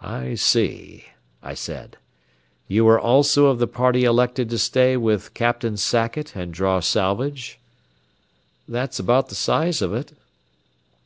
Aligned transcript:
"I 0.00 0.34
see," 0.36 1.04
I 1.42 1.52
said. 1.52 1.98
"You 2.68 2.88
are 2.88 2.98
also 2.98 3.48
of 3.48 3.58
the 3.58 3.66
party 3.66 4.04
elected 4.04 4.48
to 4.48 4.56
stay 4.56 4.96
with 4.96 5.34
Captain 5.34 5.76
Sackett 5.76 6.34
and 6.34 6.54
draw 6.54 6.80
salvage?" 6.80 7.58
"That's 8.66 8.98
about 8.98 9.28
the 9.28 9.34
size 9.34 9.82
of 9.82 9.92
it." 9.92 10.12